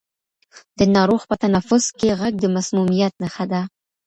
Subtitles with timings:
[0.77, 3.61] د ناروغ په تنفس کې غږ د مسمومیت نښه ده.